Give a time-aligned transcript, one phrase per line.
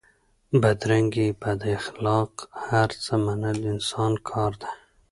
[0.61, 2.31] بدرنګي بداخلاق
[2.65, 4.71] هرڅه منل اسان کار دی؛